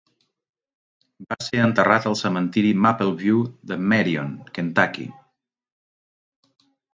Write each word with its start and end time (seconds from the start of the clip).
Va 1.33 1.35
ser 1.47 1.59
enterrat 1.65 2.07
al 2.11 2.17
cementiri 2.21 2.71
Mapleview 2.85 3.43
de 3.73 3.77
Marion, 3.93 4.33
Kentucky. 4.57 5.07